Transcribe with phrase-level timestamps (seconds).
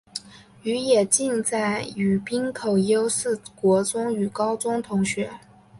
[0.63, 5.29] 有野晋哉与滨口优是国中与高中同学。